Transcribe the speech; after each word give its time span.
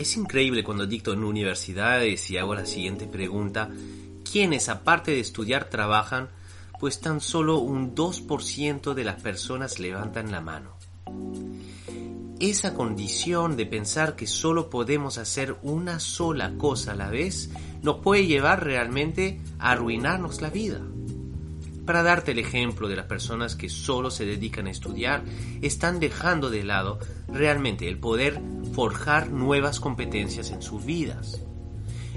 Es 0.00 0.16
increíble 0.16 0.64
cuando 0.64 0.86
dicto 0.86 1.12
en 1.12 1.22
universidades 1.22 2.30
y 2.30 2.38
hago 2.38 2.54
la 2.54 2.64
siguiente 2.64 3.06
pregunta, 3.06 3.68
¿quiénes 4.24 4.70
aparte 4.70 5.10
de 5.10 5.20
estudiar 5.20 5.68
trabajan? 5.68 6.30
Pues 6.80 7.02
tan 7.02 7.20
solo 7.20 7.58
un 7.58 7.94
2% 7.94 8.94
de 8.94 9.04
las 9.04 9.20
personas 9.20 9.78
levantan 9.78 10.32
la 10.32 10.40
mano. 10.40 10.70
Esa 12.40 12.72
condición 12.72 13.58
de 13.58 13.66
pensar 13.66 14.16
que 14.16 14.26
solo 14.26 14.70
podemos 14.70 15.18
hacer 15.18 15.56
una 15.60 16.00
sola 16.00 16.54
cosa 16.56 16.92
a 16.92 16.96
la 16.96 17.10
vez 17.10 17.50
nos 17.82 17.96
puede 17.96 18.26
llevar 18.26 18.64
realmente 18.64 19.38
a 19.58 19.72
arruinarnos 19.72 20.40
la 20.40 20.48
vida. 20.48 20.80
Para 21.84 22.02
darte 22.02 22.30
el 22.32 22.38
ejemplo 22.38 22.88
de 22.88 22.96
las 22.96 23.04
personas 23.04 23.54
que 23.54 23.68
solo 23.68 24.10
se 24.10 24.24
dedican 24.24 24.66
a 24.66 24.70
estudiar, 24.70 25.24
están 25.60 26.00
dejando 26.00 26.48
de 26.48 26.64
lado 26.64 27.00
realmente 27.28 27.86
el 27.86 27.98
poder 27.98 28.40
forjar 28.80 29.30
nuevas 29.30 29.78
competencias 29.78 30.50
en 30.52 30.62
sus 30.62 30.82
vidas. 30.86 31.38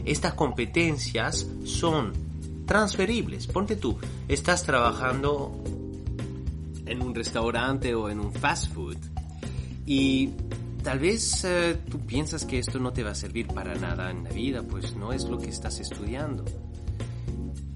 Estas 0.05 0.33
competencias 0.33 1.45
son 1.65 2.13
transferibles. 2.65 3.47
Ponte 3.47 3.75
tú, 3.75 3.97
estás 4.29 4.63
trabajando 4.63 5.61
en 6.85 7.01
un 7.01 7.13
restaurante 7.13 7.93
o 7.93 8.09
en 8.09 8.21
un 8.21 8.31
fast 8.31 8.73
food 8.73 8.95
y 9.85 10.29
tal 10.81 10.99
vez 10.99 11.43
eh, 11.43 11.81
tú 11.91 11.99
piensas 11.99 12.45
que 12.45 12.59
esto 12.59 12.79
no 12.79 12.93
te 12.93 13.03
va 13.03 13.11
a 13.11 13.15
servir 13.15 13.47
para 13.47 13.75
nada 13.75 14.09
en 14.09 14.23
la 14.23 14.29
vida, 14.29 14.63
pues 14.63 14.95
no 14.95 15.11
es 15.11 15.25
lo 15.25 15.39
que 15.39 15.49
estás 15.49 15.81
estudiando. 15.81 16.45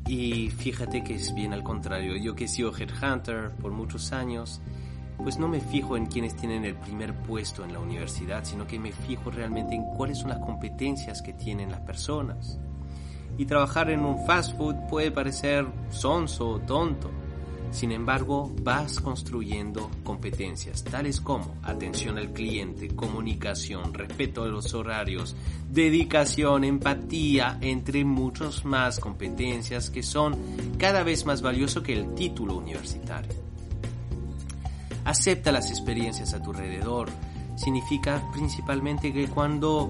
Y 0.07 0.49
fíjate 0.49 1.03
que 1.03 1.15
es 1.15 1.35
bien 1.35 1.51
al 1.51 1.63
contrario. 1.63 2.15
Yo 2.15 2.35
que 2.35 2.45
he 2.45 2.47
sido 2.47 2.71
headhunter 2.73 3.51
por 3.57 3.73
muchos 3.73 4.13
años, 4.13 4.61
pues 5.17 5.37
no 5.37 5.47
me 5.47 5.59
fijo 5.59 5.97
en 5.97 6.05
quienes 6.05 6.35
tienen 6.35 6.65
el 6.65 6.75
primer 6.75 7.13
puesto 7.13 7.63
en 7.63 7.73
la 7.73 7.79
universidad, 7.79 8.43
sino 8.45 8.67
que 8.67 8.79
me 8.79 8.91
fijo 8.91 9.31
realmente 9.31 9.75
en 9.75 9.83
cuáles 9.95 10.19
son 10.19 10.29
las 10.29 10.39
competencias 10.39 11.21
que 11.21 11.33
tienen 11.33 11.71
las 11.71 11.81
personas. 11.81 12.59
Y 13.37 13.45
trabajar 13.45 13.89
en 13.89 14.01
un 14.01 14.25
fast 14.25 14.57
food 14.57 14.75
puede 14.89 15.11
parecer 15.11 15.65
sonso 15.89 16.49
o 16.49 16.59
tonto, 16.59 17.11
sin 17.71 17.91
embargo, 17.91 18.53
vas 18.61 18.99
construyendo 18.99 19.91
competencias 20.03 20.83
tales 20.83 21.19
como 21.19 21.55
atención 21.63 22.17
al 22.17 22.31
cliente, 22.31 22.87
comunicación, 22.95 23.93
respeto 23.93 24.43
a 24.43 24.47
los 24.47 24.73
horarios, 24.73 25.35
dedicación, 25.69 26.63
empatía, 26.63 27.57
entre 27.61 28.05
muchas 28.05 28.63
más 28.63 28.99
competencias 28.99 29.89
que 29.89 30.01
son 30.01 30.37
cada 30.77 31.03
vez 31.03 31.25
más 31.25 31.41
valioso 31.41 31.83
que 31.83 31.93
el 31.93 32.15
título 32.15 32.55
universitario. 32.55 33.46
Acepta 35.07 35.53
las 35.53 35.69
experiencias 35.69 36.33
a 36.33 36.41
tu 36.41 36.51
alrededor. 36.51 37.07
Significa 37.55 38.21
principalmente 38.33 39.13
que 39.13 39.29
cuando 39.29 39.89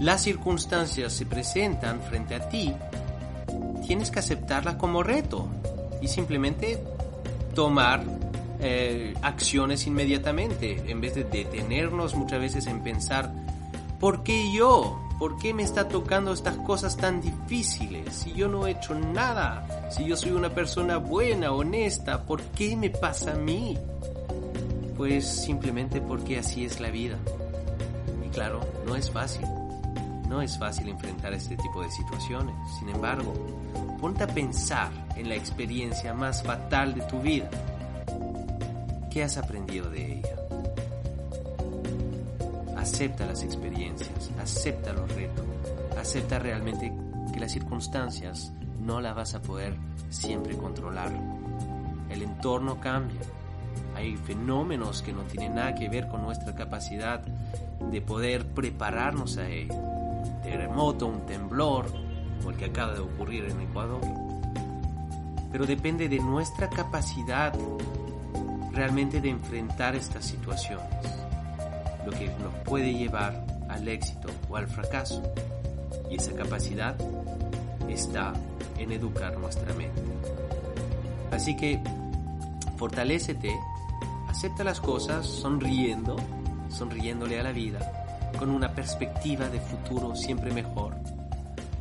las 0.00 0.22
circunstancias 0.22 1.14
se 1.14 1.24
presentan 1.24 2.02
frente 2.02 2.34
a 2.34 2.46
ti, 2.50 2.74
tienes 3.86 4.10
que 4.10 4.18
aceptarlas 4.18 4.74
como 4.74 5.02
reto 5.02 5.48
y 6.02 6.08
simplemente 6.08 6.78
tomar 7.54 8.04
eh, 8.60 9.14
acciones 9.22 9.86
inmediatamente, 9.86 10.90
en 10.90 11.00
vez 11.00 11.14
de 11.14 11.24
detenernos 11.24 12.14
muchas 12.14 12.38
veces 12.38 12.66
en 12.66 12.82
pensar, 12.82 13.32
¿por 13.98 14.22
qué 14.24 14.52
yo? 14.52 15.00
¿Por 15.18 15.38
qué 15.38 15.54
me 15.54 15.62
está 15.62 15.88
tocando 15.88 16.34
estas 16.34 16.58
cosas 16.58 16.98
tan 16.98 17.22
difíciles? 17.22 18.14
Si 18.14 18.34
yo 18.34 18.48
no 18.48 18.66
he 18.66 18.72
hecho 18.72 18.94
nada, 18.94 19.88
si 19.90 20.04
yo 20.04 20.16
soy 20.16 20.32
una 20.32 20.50
persona 20.50 20.98
buena, 20.98 21.52
honesta, 21.52 22.26
¿por 22.26 22.42
qué 22.42 22.76
me 22.76 22.90
pasa 22.90 23.32
a 23.32 23.36
mí? 23.36 23.78
Pues 24.96 25.26
simplemente 25.26 26.00
porque 26.00 26.38
así 26.38 26.64
es 26.64 26.80
la 26.80 26.90
vida. 26.90 27.18
Y 28.24 28.28
claro, 28.28 28.60
no 28.86 28.96
es 28.96 29.10
fácil. 29.10 29.46
No 30.28 30.40
es 30.40 30.58
fácil 30.58 30.88
enfrentar 30.88 31.32
este 31.34 31.56
tipo 31.56 31.82
de 31.82 31.90
situaciones. 31.90 32.54
Sin 32.78 32.88
embargo, 32.88 33.32
ponte 34.00 34.24
a 34.24 34.26
pensar 34.26 34.90
en 35.16 35.28
la 35.28 35.34
experiencia 35.34 36.14
más 36.14 36.42
fatal 36.42 36.94
de 36.94 37.02
tu 37.02 37.20
vida. 37.20 37.50
¿Qué 39.10 39.22
has 39.22 39.36
aprendido 39.36 39.90
de 39.90 40.18
ella? 40.18 40.36
Acepta 42.76 43.26
las 43.26 43.42
experiencias, 43.42 44.30
acepta 44.40 44.92
los 44.92 45.10
retos, 45.14 45.44
acepta 45.98 46.38
realmente 46.38 46.92
que 47.32 47.40
las 47.40 47.52
circunstancias 47.52 48.52
no 48.80 49.00
las 49.00 49.14
vas 49.14 49.34
a 49.34 49.42
poder 49.42 49.76
siempre 50.10 50.56
controlar. 50.56 51.12
El 52.10 52.22
entorno 52.22 52.80
cambia. 52.80 53.20
Hay 53.94 54.16
fenómenos 54.16 55.02
que 55.02 55.12
no 55.12 55.22
tienen 55.22 55.54
nada 55.54 55.74
que 55.74 55.88
ver 55.88 56.08
con 56.08 56.22
nuestra 56.22 56.54
capacidad 56.54 57.20
de 57.20 58.00
poder 58.00 58.46
prepararnos 58.46 59.38
a 59.38 59.48
ello. 59.48 59.74
Terremoto, 60.42 61.06
un 61.06 61.26
temblor, 61.26 61.86
como 62.38 62.50
el 62.50 62.56
que 62.56 62.66
acaba 62.66 62.94
de 62.94 63.00
ocurrir 63.00 63.44
en 63.44 63.60
Ecuador. 63.60 64.00
Pero 65.52 65.66
depende 65.66 66.08
de 66.08 66.18
nuestra 66.18 66.68
capacidad 66.68 67.54
realmente 68.72 69.20
de 69.20 69.30
enfrentar 69.30 69.94
estas 69.94 70.24
situaciones, 70.24 70.88
lo 72.04 72.10
que 72.10 72.26
nos 72.26 72.52
puede 72.64 72.92
llevar 72.92 73.46
al 73.68 73.86
éxito 73.86 74.28
o 74.48 74.56
al 74.56 74.66
fracaso. 74.66 75.22
Y 76.10 76.16
esa 76.16 76.32
capacidad 76.32 76.96
está 77.88 78.32
en 78.78 78.92
educar 78.92 79.38
nuestra 79.38 79.72
mente. 79.74 80.02
Así 81.30 81.56
que 81.56 81.80
fortalécete, 82.76 83.54
acepta 84.34 84.64
las 84.64 84.80
cosas 84.80 85.26
sonriendo, 85.26 86.16
sonriéndole 86.68 87.40
a 87.40 87.42
la 87.42 87.52
vida, 87.52 88.30
con 88.38 88.50
una 88.50 88.74
perspectiva 88.74 89.48
de 89.48 89.60
futuro 89.60 90.14
siempre 90.14 90.52
mejor 90.52 90.94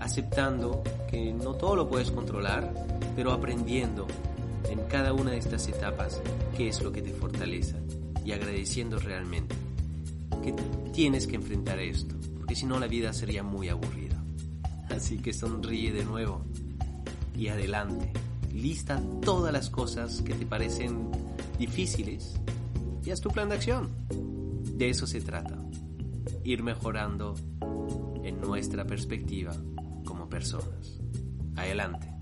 aceptando 0.03 0.83
que 1.09 1.31
no 1.31 1.53
todo 1.53 1.77
lo 1.77 1.89
puedes 1.89 2.11
controlar, 2.11 2.73
pero 3.15 3.31
aprendiendo 3.31 4.05
en 4.69 4.79
cada 4.89 5.13
una 5.13 5.31
de 5.31 5.37
estas 5.37 5.67
etapas 5.67 6.21
qué 6.57 6.67
es 6.67 6.81
lo 6.81 6.91
que 6.91 7.01
te 7.01 7.13
fortalece 7.13 7.77
y 8.25 8.33
agradeciendo 8.33 8.99
realmente 8.99 9.55
que 10.43 10.53
tienes 10.91 11.25
que 11.25 11.37
enfrentar 11.37 11.79
esto, 11.79 12.15
porque 12.37 12.53
si 12.55 12.65
no 12.65 12.79
la 12.79 12.87
vida 12.87 13.13
sería 13.13 13.43
muy 13.43 13.69
aburrida. 13.69 14.21
Así 14.89 15.19
que 15.19 15.31
sonríe 15.31 15.93
de 15.93 16.03
nuevo 16.03 16.43
y 17.33 17.47
adelante. 17.47 18.11
Lista 18.53 19.01
todas 19.21 19.51
las 19.51 19.69
cosas 19.69 20.21
que 20.21 20.35
te 20.35 20.45
parecen 20.45 21.09
difíciles 21.57 22.39
y 23.03 23.11
haz 23.11 23.19
tu 23.19 23.29
plan 23.29 23.49
de 23.49 23.55
acción. 23.55 23.89
De 24.77 24.89
eso 24.89 25.07
se 25.07 25.21
trata. 25.21 25.59
Ir 26.43 26.63
mejorando 26.63 27.35
en 28.23 28.39
nuestra 28.39 28.85
perspectiva 28.85 29.53
como 30.05 30.29
personas. 30.29 30.99
Adelante. 31.55 32.13